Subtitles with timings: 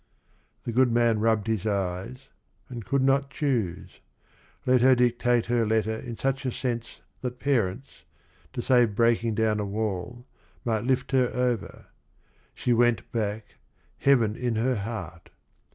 [0.63, 2.29] 'The good man rubbed his eyes
[2.69, 3.99] and could not choose—
[4.65, 8.03] Let her dictate her letter in such a sense That parents,
[8.53, 10.25] to save breaking down a wall,
[10.65, 11.85] Might lift her over:
[12.55, 13.57] she went back,
[13.99, 15.29] heaven in her heart.